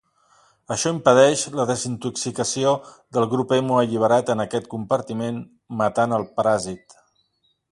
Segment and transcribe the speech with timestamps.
[0.75, 2.71] Això impedeix la desintoxicació
[3.17, 5.41] del grup hemo alliberat en aquest compartiment,
[5.83, 6.99] matant el paràsit.